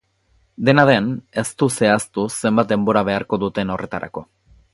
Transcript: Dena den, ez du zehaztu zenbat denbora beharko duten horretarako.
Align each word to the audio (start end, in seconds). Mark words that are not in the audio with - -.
Dena 0.69 0.85
den, 0.89 1.09
ez 1.41 1.45
du 1.63 1.69
zehaztu 1.75 2.25
zenbat 2.41 2.73
denbora 2.73 3.05
beharko 3.11 3.41
duten 3.45 3.77
horretarako. 3.77 4.27